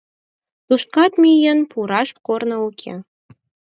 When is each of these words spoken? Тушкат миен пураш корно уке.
Тушкат 0.67 1.13
миен 1.21 1.59
пураш 1.71 2.09
корно 2.25 2.57
уке. 2.67 2.93